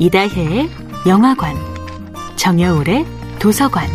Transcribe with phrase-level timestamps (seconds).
[0.00, 0.68] 이다혜의
[1.06, 1.54] 영화관,
[2.34, 3.06] 정여울의
[3.38, 3.88] 도서관.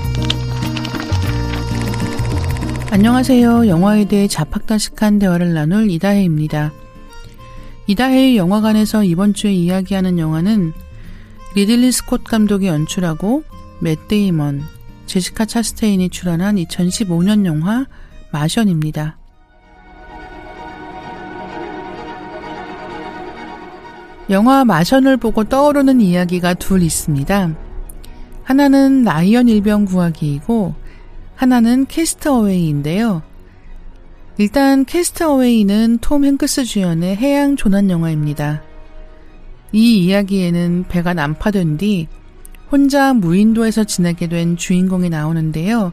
[2.90, 3.68] 안녕하세요.
[3.68, 6.72] 영화에 대해 잡학다식한 대화를 나눌 이다혜입니다.
[7.88, 10.72] 이다혜의 영화관에서 이번 주에 이야기하는 영화는
[11.56, 13.44] 리들리 스콧 감독이 연출하고
[13.82, 14.64] 맷 데이먼,
[15.06, 17.86] 제시카 차스테인이 출연한 2015년 영화
[18.32, 19.19] 마션입니다.
[24.30, 27.56] 영화 마션을 보고 떠오르는 이야기가 둘 있습니다.
[28.44, 30.76] 하나는 라이언 일병 구하기이고
[31.36, 33.24] 하나는 캐스트어웨이인데요.
[34.38, 38.62] 일단 캐스트어웨이는 톰 행크스 주연의 해양 조난 영화입니다.
[39.72, 42.08] 이 이야기에는 배가 난파된 뒤
[42.72, 45.92] 혼자 무인도에서 지내게 된 주인공이 나오는데요.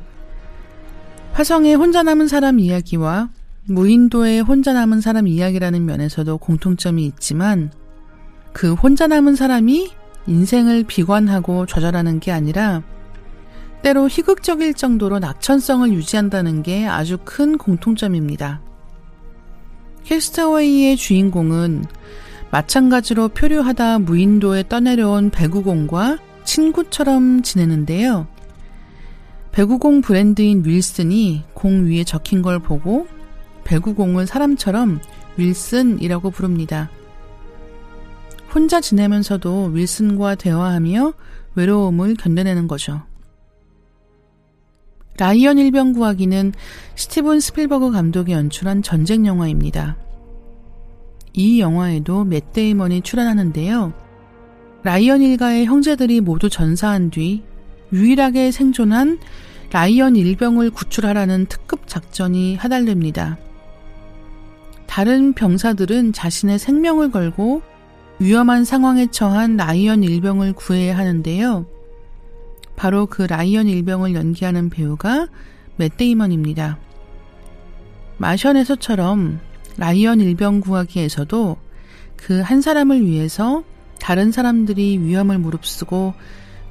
[1.32, 3.30] 화성에 혼자 남은 사람 이야기와
[3.64, 7.70] 무인도에 혼자 남은 사람 이야기라는 면에서도 공통점이 있지만
[8.56, 9.90] 그 혼자 남은 사람이
[10.26, 12.82] 인생을 비관하고 좌절하는 게 아니라
[13.82, 18.62] 때로 희극적일 정도로 낙천성을 유지한다는 게 아주 큰 공통점입니다.
[20.04, 21.84] 캐스터웨이의 주인공은
[22.50, 28.26] 마찬가지로 표류하다 무인도에 떠내려온 배구공과 친구처럼 지내는데요.
[29.52, 33.06] 배구공 브랜드인 윌슨이 공 위에 적힌 걸 보고
[33.64, 35.00] 배구공을 사람처럼
[35.36, 36.88] 윌슨이라고 부릅니다.
[38.56, 41.12] 혼자 지내면서도 윌슨과 대화하며
[41.56, 43.02] 외로움을 견뎌내는 거죠.
[45.18, 46.54] 라이언 일병 구하기는
[46.94, 49.98] 스티븐 스필버그 감독이 연출한 전쟁 영화입니다.
[51.34, 53.92] 이 영화에도 맷 데이먼이 출연하는데요.
[54.84, 57.42] 라이언 일가의 형제들이 모두 전사한 뒤
[57.92, 59.18] 유일하게 생존한
[59.70, 63.36] 라이언 일병을 구출하라는 특급 작전이 하달됩니다.
[64.86, 67.75] 다른 병사들은 자신의 생명을 걸고
[68.18, 71.66] 위험한 상황에 처한 라이언 일병을 구해야 하는데요.
[72.74, 75.28] 바로 그 라이언 일병을 연기하는 배우가
[75.76, 76.78] 맷 데이먼입니다.
[78.18, 79.40] 마션에서처럼
[79.76, 81.56] 라이언 일병 구하기에서도
[82.16, 83.62] 그 한 사람을 위해서
[84.00, 86.14] 다른 사람들이 위험을 무릅쓰고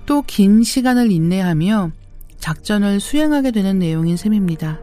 [0.07, 1.91] 또 긴 시간을 인내하며
[2.37, 4.79] 작전을 수행하게 되는 내용인 셈입니다.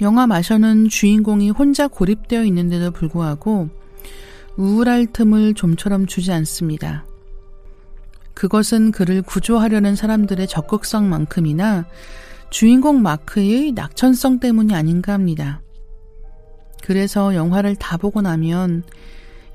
[0.00, 3.68] 영화 마션은 주인공이 혼자 고립되어 있는데도 불구하고
[4.58, 7.06] 우울할 틈을 좀처럼 주지 않습니다.
[8.34, 11.86] 그것은 그를 구조하려는 사람들의 적극성만큼이나
[12.50, 15.62] 주인공 마크의 낙천성 때문이 아닌가 합니다.
[16.82, 18.82] 그래서 영화를 다 보고 나면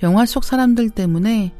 [0.03, 1.53] 영화 속 사람들 때문에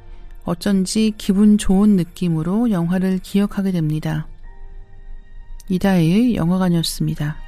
[0.45, 4.27] 어쩐지 기분 좋은 느낌으로 영화를 기억하게 됩니다.
[5.69, 7.42] 이다혜의 영화관이었습니다.